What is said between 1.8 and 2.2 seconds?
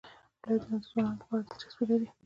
لري.